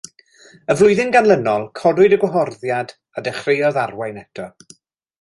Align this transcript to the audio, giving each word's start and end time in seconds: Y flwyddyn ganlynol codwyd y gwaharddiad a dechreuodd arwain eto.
Y 0.73 0.75
flwyddyn 0.79 1.13
ganlynol 1.15 1.67
codwyd 1.81 2.17
y 2.17 2.21
gwaharddiad 2.25 2.97
a 3.21 3.25
dechreuodd 3.31 3.81
arwain 3.87 4.23
eto. 4.27 4.53